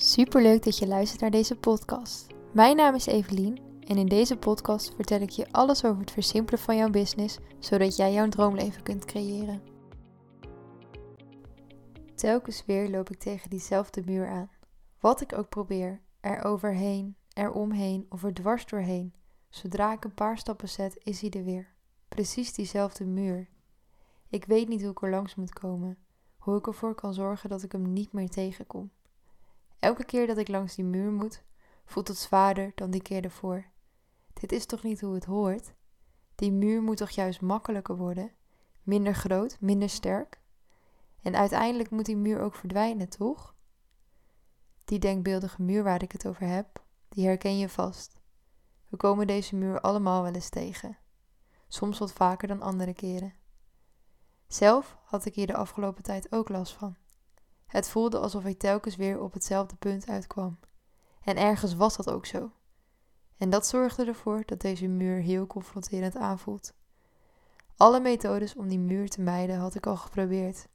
Superleuk 0.00 0.62
dat 0.62 0.78
je 0.78 0.86
luistert 0.86 1.20
naar 1.20 1.30
deze 1.30 1.56
podcast. 1.56 2.26
Mijn 2.52 2.76
naam 2.76 2.94
is 2.94 3.06
Evelien 3.06 3.58
en 3.80 3.96
in 3.96 4.06
deze 4.06 4.36
podcast 4.36 4.94
vertel 4.94 5.20
ik 5.20 5.30
je 5.30 5.50
alles 5.50 5.84
over 5.84 6.00
het 6.00 6.10
versimpelen 6.10 6.60
van 6.60 6.76
jouw 6.76 6.90
business, 6.90 7.38
zodat 7.58 7.96
jij 7.96 8.12
jouw 8.12 8.28
droomleven 8.28 8.82
kunt 8.82 9.04
creëren. 9.04 9.62
Telkens 12.14 12.64
weer 12.66 12.88
loop 12.90 13.10
ik 13.10 13.18
tegen 13.18 13.50
diezelfde 13.50 14.02
muur 14.04 14.28
aan. 14.28 14.50
Wat 15.00 15.20
ik 15.20 15.32
ook 15.32 15.48
probeer, 15.48 16.00
er 16.20 16.44
overheen, 16.44 17.16
er 17.32 17.52
omheen 17.52 18.06
of 18.08 18.24
er 18.24 18.34
dwars 18.34 18.66
doorheen, 18.66 19.14
zodra 19.48 19.92
ik 19.92 20.04
een 20.04 20.14
paar 20.14 20.38
stappen 20.38 20.68
zet, 20.68 21.00
is 21.02 21.20
hij 21.20 21.30
er 21.30 21.44
weer. 21.44 21.74
Precies 22.08 22.52
diezelfde 22.52 23.04
muur. 23.04 23.48
Ik 24.28 24.44
weet 24.44 24.68
niet 24.68 24.82
hoe 24.82 24.90
ik 24.90 25.02
er 25.02 25.10
langs 25.10 25.34
moet 25.34 25.52
komen, 25.52 25.98
hoe 26.36 26.58
ik 26.58 26.66
ervoor 26.66 26.94
kan 26.94 27.14
zorgen 27.14 27.48
dat 27.48 27.62
ik 27.62 27.72
hem 27.72 27.92
niet 27.92 28.12
meer 28.12 28.28
tegenkom. 28.28 28.90
Elke 29.78 30.04
keer 30.04 30.26
dat 30.26 30.38
ik 30.38 30.48
langs 30.48 30.74
die 30.74 30.84
muur 30.84 31.12
moet, 31.12 31.42
voelt 31.84 32.08
het 32.08 32.16
zwaarder 32.16 32.72
dan 32.74 32.90
die 32.90 33.02
keer 33.02 33.24
ervoor. 33.24 33.64
Dit 34.32 34.52
is 34.52 34.66
toch 34.66 34.82
niet 34.82 35.00
hoe 35.00 35.14
het 35.14 35.24
hoort? 35.24 35.72
Die 36.34 36.52
muur 36.52 36.82
moet 36.82 36.96
toch 36.96 37.10
juist 37.10 37.40
makkelijker 37.40 37.96
worden? 37.96 38.32
Minder 38.82 39.14
groot, 39.14 39.56
minder 39.60 39.88
sterk? 39.88 40.40
En 41.22 41.36
uiteindelijk 41.36 41.90
moet 41.90 42.04
die 42.04 42.16
muur 42.16 42.40
ook 42.40 42.54
verdwijnen, 42.54 43.08
toch? 43.08 43.54
Die 44.84 44.98
denkbeeldige 44.98 45.62
muur 45.62 45.82
waar 45.82 46.02
ik 46.02 46.12
het 46.12 46.26
over 46.26 46.46
heb, 46.46 46.82
die 47.08 47.26
herken 47.26 47.58
je 47.58 47.68
vast. 47.68 48.20
We 48.88 48.96
komen 48.96 49.26
deze 49.26 49.56
muur 49.56 49.80
allemaal 49.80 50.22
wel 50.22 50.32
eens 50.32 50.48
tegen. 50.48 50.98
Soms 51.68 51.98
wat 51.98 52.12
vaker 52.12 52.48
dan 52.48 52.62
andere 52.62 52.94
keren. 52.94 53.34
Zelf 54.46 54.98
had 55.04 55.24
ik 55.24 55.34
hier 55.34 55.46
de 55.46 55.56
afgelopen 55.56 56.02
tijd 56.02 56.32
ook 56.32 56.48
last 56.48 56.72
van. 56.72 56.96
Het 57.68 57.88
voelde 57.88 58.18
alsof 58.18 58.44
ik 58.44 58.58
telkens 58.58 58.96
weer 58.96 59.20
op 59.20 59.32
hetzelfde 59.32 59.76
punt 59.76 60.08
uitkwam. 60.08 60.58
En 61.22 61.36
ergens 61.36 61.74
was 61.74 61.96
dat 61.96 62.10
ook 62.10 62.26
zo. 62.26 62.50
En 63.36 63.50
dat 63.50 63.66
zorgde 63.66 64.04
ervoor 64.04 64.42
dat 64.46 64.60
deze 64.60 64.86
muur 64.86 65.20
heel 65.20 65.46
confronterend 65.46 66.16
aanvoelt. 66.16 66.72
Alle 67.76 68.00
methodes 68.00 68.54
om 68.54 68.68
die 68.68 68.78
muur 68.78 69.08
te 69.08 69.20
mijden 69.20 69.56
had 69.56 69.74
ik 69.74 69.86
al 69.86 69.96
geprobeerd. 69.96 70.68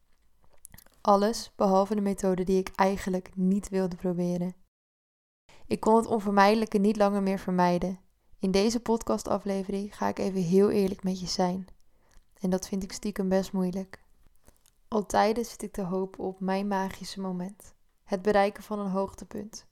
Alles 1.02 1.52
behalve 1.56 1.96
de 1.96 2.02
methode 2.02 2.44
die 2.44 2.60
ik 2.60 2.72
eigenlijk 2.76 3.36
niet 3.36 3.70
wilde 3.70 3.96
proberen. 3.96 4.56
Ik 5.68 5.80
kon 5.80 5.96
het 5.96 6.06
onvermijdelijke 6.06 6.78
niet 6.78 6.98
langer 6.98 7.24
meer 7.24 7.40
vermijden. 7.40 8.00
In 8.40 8.52
deze 8.52 8.80
podcastaflevering 8.80 9.98
ga 9.98 10.08
ik 10.08 10.20
even 10.20 10.42
heel 10.42 10.70
eerlijk 10.70 11.04
met 11.04 11.20
je 11.20 11.28
zijn. 11.28 11.68
En 12.40 12.50
dat 12.50 12.68
vind 12.68 12.84
ik 12.84 12.92
stiekem 12.92 13.30
best 13.30 13.52
moeilijk. 13.52 14.03
Al 14.94 15.06
tijden 15.06 15.46
zit 15.46 15.62
ik 15.62 15.72
te 15.72 15.82
hopen 15.82 16.24
op 16.24 16.40
mijn 16.40 16.68
magische 16.68 17.22
moment. 17.22 17.76
Het 18.04 18.22
bereiken 18.22 18.64
van 18.64 18.80
een 18.80 18.90
hoogtepunt. 18.90 19.68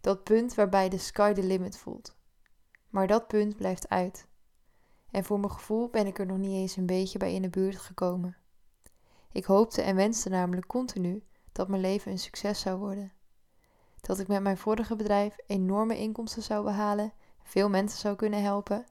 Dat 0.00 0.24
punt 0.24 0.54
waarbij 0.54 0.88
de 0.88 0.98
sky 0.98 1.32
the 1.32 1.42
limit 1.42 1.76
voelt. 1.76 2.16
Maar 2.88 3.06
dat 3.06 3.26
punt 3.26 3.56
blijft 3.56 3.88
uit. 3.88 4.26
En 5.10 5.24
voor 5.24 5.40
mijn 5.40 5.52
gevoel 5.52 5.88
ben 5.88 6.06
ik 6.06 6.18
er 6.18 6.26
nog 6.26 6.38
niet 6.38 6.52
eens 6.52 6.76
een 6.76 6.86
beetje 6.86 7.18
bij 7.18 7.34
in 7.34 7.42
de 7.42 7.50
buurt 7.50 7.78
gekomen. 7.78 8.36
Ik 9.32 9.44
hoopte 9.44 9.82
en 9.82 9.96
wenste 9.96 10.28
namelijk 10.28 10.66
continu 10.66 11.24
dat 11.52 11.68
mijn 11.68 11.80
leven 11.80 12.12
een 12.12 12.18
succes 12.18 12.60
zou 12.60 12.78
worden. 12.78 13.12
Dat 14.00 14.18
ik 14.18 14.28
met 14.28 14.42
mijn 14.42 14.58
vorige 14.58 14.96
bedrijf 14.96 15.36
enorme 15.46 15.98
inkomsten 15.98 16.42
zou 16.42 16.64
behalen, 16.64 17.12
veel 17.42 17.68
mensen 17.68 17.98
zou 17.98 18.16
kunnen 18.16 18.42
helpen 18.42 18.86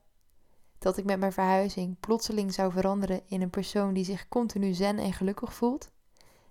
dat 0.80 0.98
ik 0.98 1.06
met 1.06 1.20
mijn 1.20 1.32
verhuizing 1.34 2.00
plotseling 2.00 2.54
zou 2.54 2.72
veranderen 2.72 3.22
in 3.28 3.42
een 3.42 3.50
persoon 3.50 3.94
die 3.94 4.06
zich 4.06 4.28
continu 4.28 4.74
zen 4.74 4.98
en 4.98 5.14
gelukkig 5.14 5.54
voelt. 5.54 5.92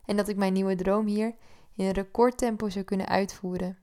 En 0.05 0.17
dat 0.17 0.29
ik 0.29 0.37
mijn 0.37 0.53
nieuwe 0.53 0.75
droom 0.75 1.07
hier 1.07 1.35
in 1.75 1.85
een 1.85 1.93
recordtempo 1.93 2.69
zou 2.69 2.85
kunnen 2.85 3.09
uitvoeren. 3.09 3.79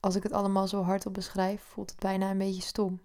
Als 0.00 0.14
ik 0.14 0.22
het 0.22 0.32
allemaal 0.32 0.68
zo 0.68 0.82
hardop 0.82 1.14
beschrijf, 1.14 1.62
voelt 1.62 1.90
het 1.90 2.00
bijna 2.00 2.30
een 2.30 2.38
beetje 2.38 2.62
stom. 2.62 3.00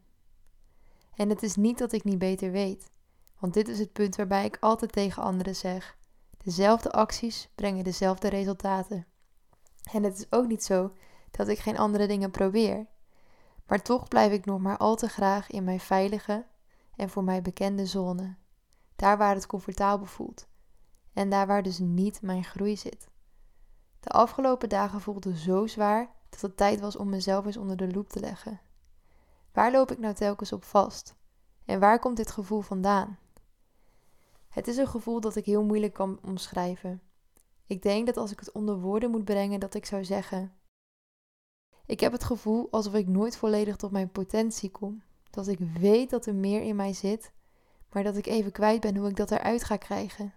En 1.16 1.30
het 1.30 1.44
is 1.44 1.56
niet 1.56 1.78
dat 1.78 1.92
ik 1.92 2.04
niet 2.04 2.18
beter 2.18 2.52
weet, 2.52 2.92
want 3.40 3.54
dit 3.54 3.68
is 3.68 3.80
het 3.80 3.94
punt 3.94 4.16
waarbij 4.16 4.46
ik 4.46 4.58
altijd 4.60 4.92
tegen 4.92 5.24
anderen 5.24 5.56
zeg: 5.56 5.98
dezelfde 6.44 6.92
acties 6.92 7.50
brengen 7.56 7.84
dezelfde 7.84 8.28
resultaten. 8.28 9.06
En 9.92 10.04
het 10.04 10.18
is 10.18 10.26
ook 10.30 10.48
niet 10.48 10.64
zo 10.64 10.92
dat 11.32 11.48
ik 11.48 11.60
geen 11.60 11.78
andere 11.78 12.08
dingen 12.08 12.32
probeer. 12.32 12.88
Maar 13.68 13.82
toch 13.82 14.08
blijf 14.08 14.32
ik 14.32 14.46
nog 14.46 14.60
maar 14.60 14.78
al 14.78 14.96
te 14.96 15.08
graag 15.08 15.50
in 15.52 15.64
mijn 15.64 15.80
veilige 15.80 16.46
en 16.96 17.10
voor 17.10 17.24
mij 17.24 17.42
bekende 17.42 17.86
zone. 17.86 18.36
Daar 18.96 19.18
waar 19.18 19.36
het 19.36 19.48
comfortabel 19.48 20.06
voelt. 20.06 20.48
En 21.14 21.30
daar 21.30 21.48
waar 21.48 21.64
dus 21.64 21.80
niet 21.80 22.22
mijn 22.22 22.44
groei 22.44 22.78
zit. 22.78 23.10
De 24.00 24.10
afgelopen 24.10 24.70
dagen 24.70 25.02
voelden 25.02 25.36
zo 25.36 25.68
zwaar 25.68 26.10
dat 26.30 26.42
het 26.42 26.58
tijd 26.58 26.80
was 26.80 26.96
om 26.96 27.10
mezelf 27.10 27.46
eens 27.46 27.58
onder 27.58 27.78
de 27.78 27.92
loep 27.92 28.10
te 28.10 28.20
leggen. 28.20 28.62
Waar 29.52 29.72
loop 29.72 29.92
ik 29.92 30.00
nou 30.00 30.14
telkens 30.14 30.52
op 30.52 30.64
vast? 30.64 31.16
En 31.66 31.80
waar 31.80 32.00
komt 32.00 32.18
dit 32.18 32.32
gevoel 32.32 32.62
vandaan? 32.62 33.18
Het 34.50 34.68
is 34.68 34.78
een 34.78 34.88
gevoel 34.88 35.20
dat 35.20 35.36
ik 35.36 35.46
heel 35.46 35.64
moeilijk 35.64 35.94
kan 35.94 36.20
omschrijven. 36.22 37.02
Ik 37.66 37.82
denk 37.82 38.06
dat 38.06 38.18
als 38.18 38.32
ik 38.32 38.40
het 38.40 38.52
onder 38.52 38.80
woorden 38.80 39.12
moet 39.12 39.26
brengen, 39.26 39.60
dat 39.60 39.74
ik 39.74 39.86
zou 39.86 40.06
zeggen: 40.06 40.54
ik 41.86 42.00
heb 42.00 42.12
het 42.12 42.24
gevoel 42.24 42.68
alsof 42.72 42.94
ik 42.94 43.08
nooit 43.08 43.38
volledig 43.38 43.76
tot 43.76 43.92
mijn 43.92 44.12
potentie 44.12 44.72
kom. 44.72 45.02
Dat 45.30 45.48
ik 45.48 45.60
weet 45.60 46.10
dat 46.10 46.26
er 46.26 46.36
meer 46.36 46.62
in 46.62 46.76
mij 46.76 46.94
zit, 46.94 47.32
maar 47.92 48.04
dat 48.04 48.18
ik 48.18 48.26
even 48.26 48.52
kwijt 48.52 48.82
ben 48.82 48.96
hoe 48.96 49.10
ik 49.10 49.16
dat 49.16 49.32
eruit 49.32 49.64
ga 49.64 49.78
krijgen. 49.78 50.34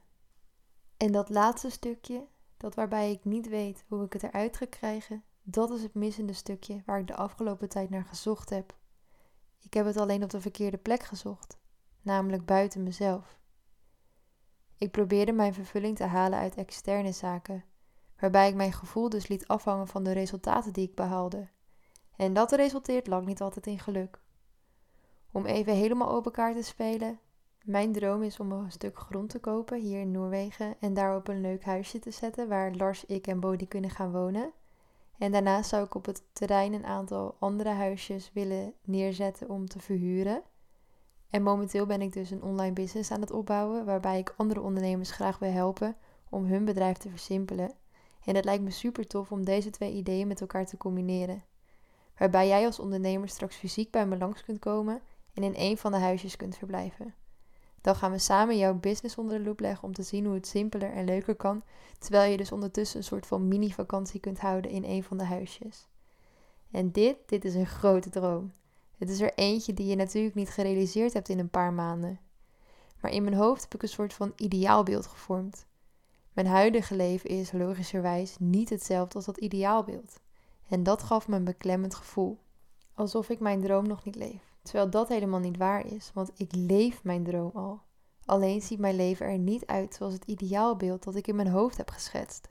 En 0.96 1.12
dat 1.12 1.28
laatste 1.28 1.70
stukje, 1.70 2.26
dat 2.56 2.74
waarbij 2.74 3.10
ik 3.10 3.24
niet 3.24 3.48
weet 3.48 3.84
hoe 3.88 4.04
ik 4.04 4.12
het 4.12 4.22
eruit 4.22 4.56
ga 4.56 4.66
krijgen, 4.66 5.24
dat 5.42 5.70
is 5.70 5.82
het 5.82 5.94
missende 5.94 6.32
stukje 6.32 6.82
waar 6.86 6.98
ik 6.98 7.06
de 7.06 7.16
afgelopen 7.16 7.68
tijd 7.68 7.90
naar 7.90 8.04
gezocht 8.04 8.50
heb. 8.50 8.76
Ik 9.60 9.74
heb 9.74 9.86
het 9.86 9.96
alleen 9.96 10.22
op 10.22 10.30
de 10.30 10.40
verkeerde 10.40 10.76
plek 10.76 11.02
gezocht, 11.02 11.58
namelijk 12.02 12.44
buiten 12.44 12.82
mezelf. 12.82 13.38
Ik 14.76 14.90
probeerde 14.90 15.32
mijn 15.32 15.54
vervulling 15.54 15.96
te 15.96 16.04
halen 16.04 16.38
uit 16.38 16.54
externe 16.54 17.12
zaken, 17.12 17.64
waarbij 18.18 18.48
ik 18.48 18.54
mijn 18.54 18.72
gevoel 18.72 19.08
dus 19.08 19.28
liet 19.28 19.48
afhangen 19.48 19.88
van 19.88 20.04
de 20.04 20.12
resultaten 20.12 20.72
die 20.72 20.88
ik 20.88 20.94
behaalde. 20.94 21.48
En 22.16 22.32
dat 22.32 22.52
resulteert 22.52 23.06
lang 23.06 23.26
niet 23.26 23.40
altijd 23.40 23.66
in 23.66 23.78
geluk. 23.78 24.20
Om 25.32 25.46
even 25.46 25.74
helemaal 25.74 26.10
open 26.10 26.32
kaart 26.32 26.56
te 26.56 26.62
spelen, 26.62 27.18
mijn 27.64 27.92
droom 27.92 28.22
is 28.22 28.40
om 28.40 28.52
een 28.52 28.72
stuk 28.72 28.98
grond 28.98 29.30
te 29.30 29.38
kopen 29.38 29.80
hier 29.80 30.00
in 30.00 30.10
Noorwegen 30.10 30.74
en 30.80 30.94
daarop 30.94 31.28
een 31.28 31.40
leuk 31.40 31.64
huisje 31.64 31.98
te 31.98 32.10
zetten 32.10 32.48
waar 32.48 32.74
Lars, 32.74 33.04
ik 33.04 33.26
en 33.26 33.40
Bodie 33.40 33.68
kunnen 33.68 33.90
gaan 33.90 34.12
wonen. 34.12 34.52
En 35.18 35.32
daarnaast 35.32 35.68
zou 35.68 35.84
ik 35.84 35.94
op 35.94 36.06
het 36.06 36.22
terrein 36.32 36.72
een 36.72 36.86
aantal 36.86 37.36
andere 37.38 37.70
huisjes 37.70 38.30
willen 38.32 38.74
neerzetten 38.84 39.48
om 39.48 39.66
te 39.66 39.80
verhuren. 39.80 40.42
En 41.30 41.42
momenteel 41.42 41.86
ben 41.86 42.00
ik 42.00 42.12
dus 42.12 42.30
een 42.30 42.42
online 42.42 42.72
business 42.72 43.10
aan 43.10 43.20
het 43.20 43.30
opbouwen 43.30 43.84
waarbij 43.84 44.18
ik 44.18 44.34
andere 44.36 44.60
ondernemers 44.60 45.10
graag 45.10 45.38
wil 45.38 45.50
helpen 45.50 45.96
om 46.28 46.44
hun 46.44 46.64
bedrijf 46.64 46.96
te 46.96 47.08
versimpelen 47.08 47.70
en 48.28 48.34
het 48.34 48.44
lijkt 48.44 48.62
me 48.62 48.70
super 48.70 49.06
tof 49.06 49.32
om 49.32 49.44
deze 49.44 49.70
twee 49.70 49.92
ideeën 49.92 50.26
met 50.26 50.40
elkaar 50.40 50.66
te 50.66 50.76
combineren. 50.76 51.44
Waarbij 52.18 52.48
jij 52.48 52.66
als 52.66 52.78
ondernemer 52.78 53.28
straks 53.28 53.56
fysiek 53.56 53.90
bij 53.90 54.06
me 54.06 54.18
langs 54.18 54.44
kunt 54.44 54.58
komen 54.58 55.00
en 55.34 55.42
in 55.42 55.52
een 55.56 55.78
van 55.78 55.92
de 55.92 55.98
huisjes 55.98 56.36
kunt 56.36 56.56
verblijven. 56.56 57.14
Dan 57.80 57.94
gaan 57.96 58.10
we 58.10 58.18
samen 58.18 58.58
jouw 58.58 58.74
business 58.74 59.18
onder 59.18 59.38
de 59.38 59.44
loep 59.44 59.60
leggen 59.60 59.84
om 59.84 59.94
te 59.94 60.02
zien 60.02 60.24
hoe 60.24 60.34
het 60.34 60.46
simpeler 60.46 60.92
en 60.92 61.04
leuker 61.04 61.34
kan, 61.34 61.62
terwijl 61.98 62.30
je 62.30 62.36
dus 62.36 62.52
ondertussen 62.52 62.98
een 62.98 63.04
soort 63.04 63.26
van 63.26 63.48
mini-vakantie 63.48 64.20
kunt 64.20 64.38
houden 64.38 64.70
in 64.70 64.84
een 64.84 65.02
van 65.02 65.18
de 65.18 65.24
huisjes. 65.24 65.88
En 66.70 66.92
dit, 66.92 67.16
dit 67.26 67.44
is 67.44 67.54
een 67.54 67.66
grote 67.66 68.10
droom. 68.10 68.52
Het 68.98 69.10
is 69.10 69.20
er 69.20 69.34
eentje 69.34 69.74
die 69.74 69.86
je 69.86 69.96
natuurlijk 69.96 70.34
niet 70.34 70.50
gerealiseerd 70.50 71.12
hebt 71.12 71.28
in 71.28 71.38
een 71.38 71.50
paar 71.50 71.72
maanden. 71.72 72.20
Maar 73.00 73.12
in 73.12 73.24
mijn 73.24 73.36
hoofd 73.36 73.62
heb 73.62 73.74
ik 73.74 73.82
een 73.82 73.88
soort 73.88 74.14
van 74.14 74.32
ideaalbeeld 74.36 75.06
gevormd. 75.06 75.66
Mijn 76.38 76.50
huidige 76.50 76.96
leven 76.96 77.30
is 77.30 77.52
logischerwijs 77.52 78.36
niet 78.38 78.70
hetzelfde 78.70 79.14
als 79.14 79.24
dat 79.24 79.36
ideaalbeeld. 79.36 80.20
En 80.68 80.82
dat 80.82 81.02
gaf 81.02 81.28
me 81.28 81.36
een 81.36 81.44
beklemmend 81.44 81.94
gevoel. 81.94 82.38
Alsof 82.94 83.28
ik 83.28 83.40
mijn 83.40 83.60
droom 83.60 83.86
nog 83.86 84.04
niet 84.04 84.14
leef. 84.14 84.56
Terwijl 84.62 84.90
dat 84.90 85.08
helemaal 85.08 85.40
niet 85.40 85.56
waar 85.56 85.86
is, 85.86 86.10
want 86.14 86.30
ik 86.34 86.54
leef 86.54 87.04
mijn 87.04 87.24
droom 87.24 87.50
al. 87.54 87.80
Alleen 88.24 88.60
ziet 88.60 88.78
mijn 88.78 88.96
leven 88.96 89.26
er 89.26 89.38
niet 89.38 89.66
uit 89.66 89.94
zoals 89.94 90.12
het 90.12 90.24
ideaalbeeld 90.24 91.04
dat 91.04 91.14
ik 91.14 91.26
in 91.26 91.36
mijn 91.36 91.48
hoofd 91.48 91.76
heb 91.76 91.90
geschetst. 91.90 92.48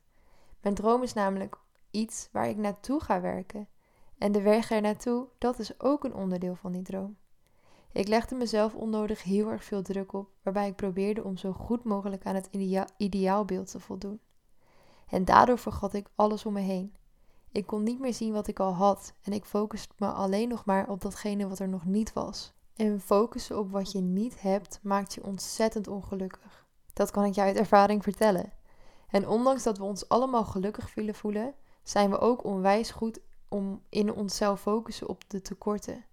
Mijn 0.62 0.76
droom 0.76 1.04
is 1.04 1.14
namelijk 1.14 1.58
iets 1.92 2.30
waar 2.32 2.50
ik 2.50 2.58
naartoe 2.58 3.00
ga 3.00 3.22
werken. 3.22 3.68
En 4.18 4.32
de 4.32 4.42
weg 4.42 4.72
er 4.72 4.82
naartoe, 4.82 5.28
dat 5.38 5.60
is 5.60 5.80
ook 5.80 6.04
een 6.04 6.16
onderdeel 6.16 6.56
van 6.56 6.72
die 6.72 6.84
droom. 6.84 7.18
Ik 7.98 8.08
legde 8.08 8.36
mezelf 8.36 8.76
onnodig 8.76 9.24
heel 9.24 9.50
erg 9.50 9.64
veel 9.64 9.82
druk 9.82 10.14
op, 10.14 10.30
waarbij 10.44 10.68
ik 10.68 10.76
probeerde 10.76 11.24
om 11.24 11.38
zo 11.38 11.52
goed 11.52 11.84
mogelijk 11.84 12.26
aan 12.26 12.36
het 12.36 12.50
ideaalbeeld 12.98 13.72
te 13.72 13.80
voldoen. 13.80 14.20
En 15.08 15.26
daardoor 15.26 15.58
vergat 15.58 15.94
ik 15.94 16.08
alles 16.16 16.46
om 16.46 16.54
me 16.54 16.60
heen. 16.60 16.94
Ik 17.52 17.66
kon 17.66 17.84
niet 17.84 18.00
meer 18.00 18.14
zien 18.14 18.34
wat 18.34 18.48
ik 18.48 18.60
al 18.60 18.74
had 18.74 19.14
en 19.22 19.34
ik 19.34 19.46
focuste 19.46 19.94
me 19.98 20.08
alleen 20.08 20.50
nog 20.50 20.66
maar 20.66 20.90
op 20.90 21.02
datgene 21.02 21.48
wat 21.48 21.60
er 21.60 21.70
nog 21.70 21.86
niet 21.86 22.14
was. 22.14 22.54
En 22.76 23.02
focussen 23.02 23.60
op 23.60 23.72
wat 23.72 23.92
je 23.92 24.02
niet 24.02 24.42
hebt 24.42 24.80
maakt 24.82 25.14
je 25.14 25.24
ontzettend 25.24 25.88
ongelukkig. 25.88 26.66
Dat 26.94 27.12
kan 27.12 27.24
ik 27.24 27.34
je 27.34 27.42
uit 27.42 27.58
ervaring 27.58 28.04
vertellen. 28.04 28.54
En 29.10 29.28
ondanks 29.28 29.64
dat 29.64 29.78
we 29.78 29.84
ons 29.84 30.10
allemaal 30.10 30.46
gelukkig 30.46 30.96
willen 30.96 31.16
voelen, 31.16 31.54
zijn 31.84 32.10
we 32.10 32.20
ook 32.20 32.44
onwijs 32.44 32.92
goed 32.92 33.20
om 33.48 33.82
in 33.90 34.14
onszelf 34.14 34.62
focussen 34.62 35.10
op 35.10 35.30
de 35.30 35.42
tekorten. 35.42 36.06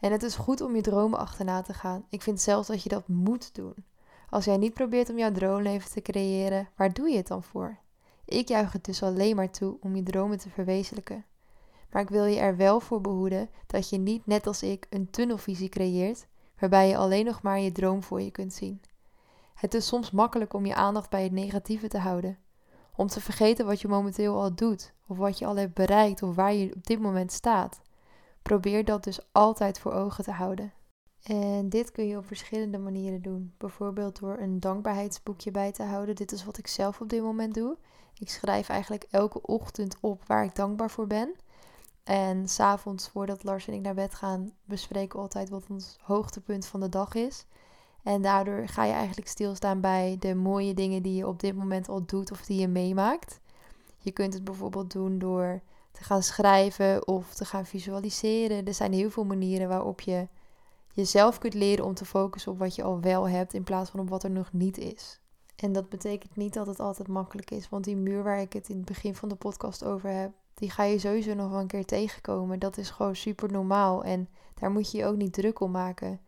En 0.00 0.12
het 0.12 0.22
is 0.22 0.36
goed 0.36 0.60
om 0.60 0.74
je 0.74 0.82
dromen 0.82 1.18
achterna 1.18 1.62
te 1.62 1.74
gaan. 1.74 2.06
Ik 2.08 2.22
vind 2.22 2.40
zelfs 2.40 2.68
dat 2.68 2.82
je 2.82 2.88
dat 2.88 3.08
moet 3.08 3.54
doen. 3.54 3.74
Als 4.30 4.44
jij 4.44 4.56
niet 4.56 4.74
probeert 4.74 5.10
om 5.10 5.18
jouw 5.18 5.32
droomleven 5.32 5.90
te 5.90 6.02
creëren, 6.02 6.68
waar 6.76 6.92
doe 6.92 7.08
je 7.08 7.16
het 7.16 7.26
dan 7.26 7.42
voor? 7.42 7.78
Ik 8.24 8.48
juich 8.48 8.72
het 8.72 8.84
dus 8.84 9.02
alleen 9.02 9.36
maar 9.36 9.50
toe 9.50 9.76
om 9.80 9.96
je 9.96 10.02
dromen 10.02 10.38
te 10.38 10.50
verwezenlijken. 10.50 11.24
Maar 11.90 12.02
ik 12.02 12.08
wil 12.08 12.24
je 12.24 12.38
er 12.38 12.56
wel 12.56 12.80
voor 12.80 13.00
behoeden 13.00 13.50
dat 13.66 13.88
je 13.88 13.98
niet, 13.98 14.26
net 14.26 14.46
als 14.46 14.62
ik, 14.62 14.86
een 14.90 15.10
tunnelvisie 15.10 15.68
creëert 15.68 16.26
waarbij 16.58 16.88
je 16.88 16.96
alleen 16.96 17.24
nog 17.24 17.42
maar 17.42 17.60
je 17.60 17.72
droom 17.72 18.02
voor 18.02 18.20
je 18.20 18.30
kunt 18.30 18.52
zien. 18.52 18.80
Het 19.54 19.74
is 19.74 19.86
soms 19.86 20.10
makkelijk 20.10 20.54
om 20.54 20.66
je 20.66 20.74
aandacht 20.74 21.10
bij 21.10 21.22
het 21.22 21.32
negatieve 21.32 21.88
te 21.88 21.98
houden, 21.98 22.38
om 22.96 23.06
te 23.06 23.20
vergeten 23.20 23.66
wat 23.66 23.80
je 23.80 23.88
momenteel 23.88 24.40
al 24.40 24.54
doet, 24.54 24.92
of 25.06 25.16
wat 25.16 25.38
je 25.38 25.46
al 25.46 25.56
hebt 25.56 25.74
bereikt, 25.74 26.22
of 26.22 26.34
waar 26.34 26.54
je 26.54 26.74
op 26.74 26.86
dit 26.86 27.00
moment 27.00 27.32
staat. 27.32 27.80
Probeer 28.48 28.84
dat 28.84 29.04
dus 29.04 29.20
altijd 29.32 29.78
voor 29.78 29.92
ogen 29.92 30.24
te 30.24 30.30
houden. 30.30 30.72
En 31.22 31.68
dit 31.68 31.92
kun 31.92 32.06
je 32.06 32.16
op 32.16 32.26
verschillende 32.26 32.78
manieren 32.78 33.22
doen. 33.22 33.54
Bijvoorbeeld 33.58 34.18
door 34.18 34.38
een 34.38 34.60
dankbaarheidsboekje 34.60 35.50
bij 35.50 35.72
te 35.72 35.82
houden. 35.82 36.14
Dit 36.14 36.32
is 36.32 36.44
wat 36.44 36.58
ik 36.58 36.66
zelf 36.66 37.00
op 37.00 37.08
dit 37.08 37.22
moment 37.22 37.54
doe. 37.54 37.76
Ik 38.18 38.30
schrijf 38.30 38.68
eigenlijk 38.68 39.06
elke 39.10 39.42
ochtend 39.42 39.96
op 40.00 40.26
waar 40.26 40.44
ik 40.44 40.54
dankbaar 40.54 40.90
voor 40.90 41.06
ben. 41.06 41.34
En 42.04 42.48
s'avonds, 42.48 43.08
voordat 43.08 43.44
Lars 43.44 43.66
en 43.68 43.74
ik 43.74 43.80
naar 43.80 43.94
bed 43.94 44.14
gaan, 44.14 44.52
bespreken 44.64 45.16
we 45.16 45.22
altijd 45.22 45.48
wat 45.48 45.64
ons 45.70 45.98
hoogtepunt 46.02 46.66
van 46.66 46.80
de 46.80 46.88
dag 46.88 47.14
is. 47.14 47.46
En 48.02 48.22
daardoor 48.22 48.68
ga 48.68 48.84
je 48.84 48.92
eigenlijk 48.92 49.28
stilstaan 49.28 49.80
bij 49.80 50.16
de 50.18 50.34
mooie 50.34 50.74
dingen 50.74 51.02
die 51.02 51.14
je 51.14 51.26
op 51.26 51.40
dit 51.40 51.56
moment 51.56 51.88
al 51.88 52.06
doet 52.06 52.30
of 52.30 52.44
die 52.44 52.60
je 52.60 52.68
meemaakt. 52.68 53.40
Je 53.98 54.10
kunt 54.10 54.34
het 54.34 54.44
bijvoorbeeld 54.44 54.92
doen 54.92 55.18
door 55.18 55.60
te 55.98 56.04
gaan 56.04 56.22
schrijven 56.22 57.06
of 57.06 57.34
te 57.34 57.44
gaan 57.44 57.66
visualiseren. 57.66 58.66
Er 58.66 58.74
zijn 58.74 58.92
heel 58.92 59.10
veel 59.10 59.24
manieren 59.24 59.68
waarop 59.68 60.00
je 60.00 60.28
jezelf 60.92 61.38
kunt 61.38 61.54
leren 61.54 61.84
om 61.84 61.94
te 61.94 62.04
focussen 62.04 62.52
op 62.52 62.58
wat 62.58 62.74
je 62.74 62.82
al 62.82 63.00
wel 63.00 63.28
hebt 63.28 63.54
in 63.54 63.64
plaats 63.64 63.90
van 63.90 64.00
op 64.00 64.08
wat 64.08 64.22
er 64.22 64.30
nog 64.30 64.52
niet 64.52 64.78
is. 64.78 65.20
En 65.56 65.72
dat 65.72 65.88
betekent 65.88 66.36
niet 66.36 66.54
dat 66.54 66.66
het 66.66 66.80
altijd 66.80 67.08
makkelijk 67.08 67.50
is, 67.50 67.68
want 67.68 67.84
die 67.84 67.96
muur 67.96 68.22
waar 68.22 68.40
ik 68.40 68.52
het 68.52 68.68
in 68.68 68.76
het 68.76 68.84
begin 68.84 69.14
van 69.14 69.28
de 69.28 69.34
podcast 69.34 69.84
over 69.84 70.10
heb, 70.10 70.32
die 70.54 70.70
ga 70.70 70.82
je 70.82 70.98
sowieso 70.98 71.34
nog 71.34 71.50
wel 71.50 71.60
een 71.60 71.66
keer 71.66 71.84
tegenkomen. 71.84 72.58
Dat 72.58 72.76
is 72.76 72.90
gewoon 72.90 73.16
super 73.16 73.52
normaal 73.52 74.04
en 74.04 74.28
daar 74.54 74.70
moet 74.70 74.90
je 74.90 74.98
je 74.98 75.06
ook 75.06 75.16
niet 75.16 75.32
druk 75.32 75.60
om 75.60 75.70
maken. 75.70 76.20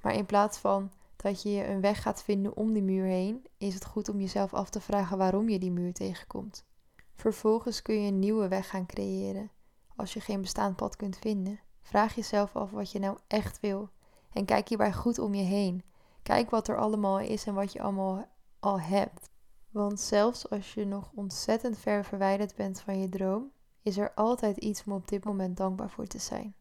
Maar 0.00 0.14
in 0.14 0.26
plaats 0.26 0.58
van 0.58 0.90
dat 1.16 1.42
je 1.42 1.66
een 1.66 1.80
weg 1.80 2.02
gaat 2.02 2.22
vinden 2.22 2.56
om 2.56 2.72
die 2.72 2.82
muur 2.82 3.04
heen, 3.04 3.46
is 3.58 3.74
het 3.74 3.84
goed 3.84 4.08
om 4.08 4.20
jezelf 4.20 4.54
af 4.54 4.70
te 4.70 4.80
vragen 4.80 5.18
waarom 5.18 5.48
je 5.48 5.58
die 5.58 5.72
muur 5.72 5.92
tegenkomt. 5.92 6.64
Vervolgens 7.14 7.82
kun 7.82 8.00
je 8.02 8.08
een 8.08 8.18
nieuwe 8.18 8.48
weg 8.48 8.68
gaan 8.68 8.86
creëren. 8.86 9.50
Als 9.96 10.12
je 10.12 10.20
geen 10.20 10.40
bestaand 10.40 10.76
pad 10.76 10.96
kunt 10.96 11.16
vinden, 11.16 11.60
vraag 11.82 12.14
jezelf 12.14 12.56
af 12.56 12.70
wat 12.70 12.90
je 12.90 12.98
nou 12.98 13.18
echt 13.26 13.60
wil. 13.60 13.88
En 14.32 14.44
kijk 14.44 14.68
hierbij 14.68 14.92
goed 14.92 15.18
om 15.18 15.34
je 15.34 15.42
heen. 15.42 15.84
Kijk 16.22 16.50
wat 16.50 16.68
er 16.68 16.78
allemaal 16.78 17.18
is 17.18 17.46
en 17.46 17.54
wat 17.54 17.72
je 17.72 17.82
allemaal 17.82 18.24
al 18.60 18.80
hebt. 18.80 19.30
Want 19.70 20.00
zelfs 20.00 20.50
als 20.50 20.74
je 20.74 20.84
nog 20.84 21.10
ontzettend 21.14 21.78
ver 21.78 22.04
verwijderd 22.04 22.54
bent 22.54 22.80
van 22.80 23.00
je 23.00 23.08
droom, 23.08 23.52
is 23.82 23.96
er 23.96 24.14
altijd 24.14 24.56
iets 24.56 24.84
om 24.84 24.92
op 24.92 25.08
dit 25.08 25.24
moment 25.24 25.56
dankbaar 25.56 25.90
voor 25.90 26.06
te 26.06 26.18
zijn. 26.18 26.54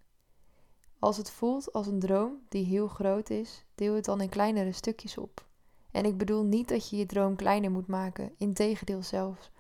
Als 1.00 1.18
het 1.18 1.32
voelt 1.32 1.74
als 1.74 1.88
een 1.88 2.00
droom 2.00 2.38
die 2.50 2.66
heel 2.66 2.88
groot 2.88 3.30
is, 3.30 3.66
deel 3.76 3.96
het 3.96 4.06
dan 4.06 4.22
in 4.22 4.30
kleinere 4.30 4.72
stukjes 4.72 5.18
op. 5.18 5.48
En 5.92 6.06
ik 6.06 6.18
bedoel 6.18 6.44
niet 6.44 6.68
dat 6.68 6.90
je 6.90 6.98
je 6.98 7.06
droom 7.06 7.36
kleiner 7.36 7.72
moet 7.72 7.88
maken, 7.88 8.34
integendeel 8.38 9.04
zelfs. 9.04 9.52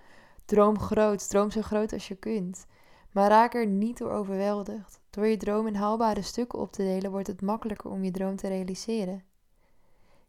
Droom 0.45 0.79
groot, 0.79 1.29
droom 1.29 1.51
zo 1.51 1.61
groot 1.61 1.93
als 1.93 2.07
je 2.07 2.15
kunt. 2.15 2.65
Maar 3.11 3.29
raak 3.29 3.53
er 3.53 3.67
niet 3.67 3.97
door 3.97 4.11
overweldigd. 4.11 5.01
Door 5.09 5.27
je 5.27 5.37
droom 5.37 5.67
in 5.67 5.75
haalbare 5.75 6.21
stukken 6.21 6.59
op 6.59 6.71
te 6.71 6.83
delen, 6.83 7.11
wordt 7.11 7.27
het 7.27 7.41
makkelijker 7.41 7.91
om 7.91 8.03
je 8.03 8.11
droom 8.11 8.35
te 8.35 8.47
realiseren. 8.47 9.23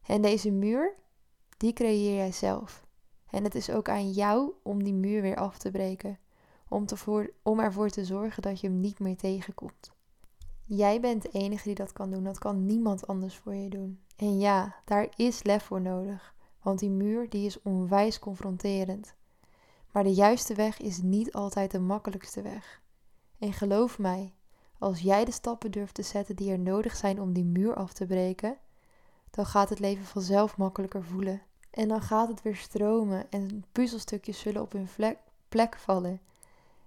En 0.07 0.23
deze 0.23 0.51
muur, 0.51 0.95
die 1.57 1.73
creëer 1.73 2.17
jij 2.17 2.33
zelf. 2.33 2.87
En 3.31 3.45
het 3.45 3.55
is 3.55 3.71
ook 3.71 3.89
aan 3.89 4.11
jou 4.11 4.53
om 4.63 4.83
die 4.83 4.95
muur 4.95 5.23
weer 5.23 5.37
af 5.37 5.59
te 5.59 5.71
breken 5.71 6.19
om, 6.69 6.87
om 7.43 7.61
ervoor 7.61 7.89
te 7.89 8.05
zorgen 8.05 8.43
dat 8.43 8.61
je 8.61 8.67
hem 8.67 8.81
niet 8.81 8.99
meer 8.99 9.17
tegenkomt. 9.17 9.93
Jij 10.65 11.01
bent 11.01 11.23
de 11.23 11.29
enige 11.29 11.65
die 11.65 11.75
dat 11.75 11.93
kan 11.93 12.11
doen. 12.11 12.25
Dat 12.25 12.39
kan 12.39 12.65
niemand 12.67 13.07
anders 13.07 13.37
voor 13.37 13.55
je 13.55 13.69
doen. 13.69 14.01
En 14.17 14.39
ja, 14.39 14.77
daar 14.85 15.09
is 15.17 15.43
lef 15.43 15.65
voor 15.65 15.81
nodig. 15.81 16.35
Want 16.63 16.79
die 16.79 16.91
muur 16.91 17.29
die 17.29 17.47
is 17.47 17.63
onwijs 17.63 18.19
confronterend. 18.19 19.15
Maar 19.95 20.05
de 20.05 20.15
juiste 20.15 20.55
weg 20.55 20.79
is 20.79 21.03
niet 21.03 21.33
altijd 21.33 21.71
de 21.71 21.79
makkelijkste 21.79 22.43
weg. 22.43 22.83
En 23.39 23.53
geloof 23.53 23.99
mij, 23.99 24.35
als 24.79 25.01
jij 25.01 25.25
de 25.25 25.31
stappen 25.31 25.71
durft 25.71 25.95
te 25.95 26.03
zetten 26.03 26.37
die 26.37 26.51
er 26.51 26.59
nodig 26.59 26.97
zijn 26.97 27.21
om 27.21 27.33
die 27.33 27.45
muur 27.45 27.75
af 27.75 27.93
te 27.93 28.07
breken, 28.07 28.57
dan 29.31 29.47
gaat 29.47 29.69
het 29.69 29.79
leven 29.79 30.05
vanzelf 30.05 30.57
makkelijker 30.57 31.05
voelen. 31.05 31.43
En 31.71 31.89
dan 31.89 32.03
gaat 32.03 32.29
het 32.29 32.43
weer 32.43 32.57
stromen 32.57 33.31
en 33.31 33.65
puzzelstukjes 33.73 34.39
zullen 34.39 34.63
op 34.63 34.73
hun 34.73 34.89
plek 35.49 35.77
vallen. 35.77 36.21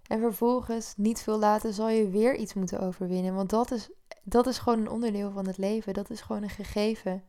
En 0.07 0.19
vervolgens, 0.19 0.93
niet 0.97 1.21
veel 1.21 1.39
later, 1.39 1.73
zal 1.73 1.89
je 1.89 2.09
weer 2.09 2.35
iets 2.35 2.53
moeten 2.53 2.79
overwinnen. 2.79 3.35
Want 3.35 3.49
dat 3.49 3.71
is, 3.71 3.89
dat 4.23 4.47
is 4.47 4.57
gewoon 4.57 4.79
een 4.79 4.89
onderdeel 4.89 5.31
van 5.31 5.47
het 5.47 5.57
leven. 5.57 5.93
Dat 5.93 6.09
is 6.09 6.21
gewoon 6.21 6.43
een 6.43 6.49
gegeven. 6.49 7.23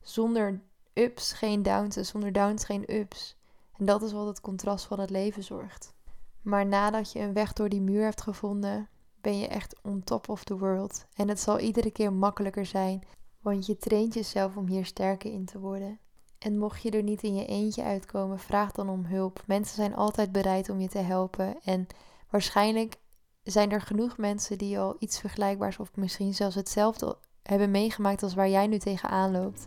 Zonder 0.00 0.60
ups 0.94 1.32
geen 1.32 1.62
downs 1.62 1.96
en 1.96 2.06
zonder 2.06 2.32
downs 2.32 2.64
geen 2.64 2.94
ups. 2.94 3.37
En 3.78 3.84
dat 3.84 4.02
is 4.02 4.12
wat 4.12 4.26
het 4.26 4.40
contrast 4.40 4.86
van 4.86 5.00
het 5.00 5.10
leven 5.10 5.42
zorgt. 5.42 5.94
Maar 6.42 6.66
nadat 6.66 7.12
je 7.12 7.20
een 7.20 7.32
weg 7.32 7.52
door 7.52 7.68
die 7.68 7.80
muur 7.80 8.04
hebt 8.04 8.22
gevonden, 8.22 8.88
ben 9.20 9.38
je 9.38 9.46
echt 9.46 9.76
on 9.82 10.04
top 10.04 10.28
of 10.28 10.44
the 10.44 10.58
world. 10.58 11.06
En 11.14 11.28
het 11.28 11.40
zal 11.40 11.58
iedere 11.58 11.90
keer 11.90 12.12
makkelijker 12.12 12.66
zijn, 12.66 13.02
want 13.40 13.66
je 13.66 13.76
traint 13.76 14.14
jezelf 14.14 14.56
om 14.56 14.66
hier 14.66 14.84
sterker 14.84 15.32
in 15.32 15.44
te 15.44 15.58
worden. 15.58 15.98
En 16.38 16.58
mocht 16.58 16.82
je 16.82 16.90
er 16.90 17.02
niet 17.02 17.22
in 17.22 17.34
je 17.34 17.46
eentje 17.46 17.82
uitkomen, 17.82 18.38
vraag 18.38 18.72
dan 18.72 18.88
om 18.88 19.04
hulp. 19.04 19.42
Mensen 19.46 19.76
zijn 19.76 19.94
altijd 19.94 20.32
bereid 20.32 20.68
om 20.68 20.80
je 20.80 20.88
te 20.88 20.98
helpen. 20.98 21.60
En 21.64 21.86
waarschijnlijk 22.30 22.96
zijn 23.42 23.70
er 23.70 23.80
genoeg 23.80 24.16
mensen 24.16 24.58
die 24.58 24.78
al 24.78 24.96
iets 24.98 25.20
vergelijkbaars 25.20 25.78
of 25.78 25.96
misschien 25.96 26.34
zelfs 26.34 26.54
hetzelfde 26.54 27.16
hebben 27.42 27.70
meegemaakt 27.70 28.22
als 28.22 28.34
waar 28.34 28.48
jij 28.48 28.66
nu 28.66 28.78
tegenaan 28.78 29.32
loopt. 29.32 29.64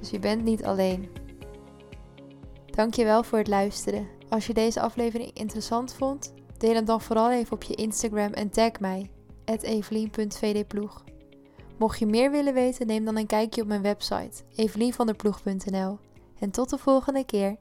Dus 0.00 0.10
je 0.10 0.18
bent 0.18 0.44
niet 0.44 0.64
alleen. 0.64 1.17
Dankjewel 2.78 3.22
voor 3.22 3.38
het 3.38 3.48
luisteren. 3.48 4.08
Als 4.28 4.46
je 4.46 4.54
deze 4.54 4.80
aflevering 4.80 5.30
interessant 5.34 5.94
vond, 5.94 6.32
deel 6.58 6.74
hem 6.74 6.84
dan 6.84 7.00
vooral 7.00 7.30
even 7.30 7.52
op 7.52 7.62
je 7.62 7.74
Instagram 7.74 8.32
en 8.32 8.50
tag 8.50 8.80
mij, 8.80 9.10
evelien.vdploeg. 9.44 11.04
Mocht 11.78 11.98
je 11.98 12.06
meer 12.06 12.30
willen 12.30 12.54
weten, 12.54 12.86
neem 12.86 13.04
dan 13.04 13.16
een 13.16 13.26
kijkje 13.26 13.62
op 13.62 13.68
mijn 13.68 13.82
website, 13.82 14.42
evelienvanderploeg.nl. 14.54 15.98
En 16.38 16.50
tot 16.50 16.70
de 16.70 16.78
volgende 16.78 17.24
keer. 17.24 17.56